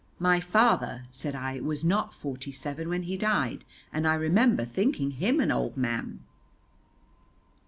[0.17, 3.63] "My father," said I, "was not forty seven when he died,
[3.93, 6.21] and I remember thinking him an old man."